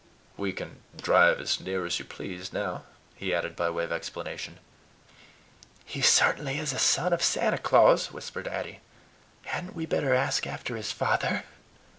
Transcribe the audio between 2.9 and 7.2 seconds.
he added by way of explanation. "He certainly is a son